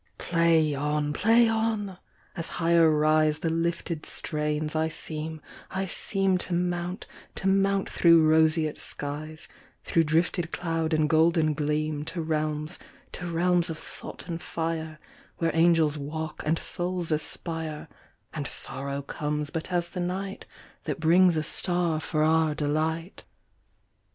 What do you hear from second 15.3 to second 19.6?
Where angels walk and souls aspire, And sorrow comes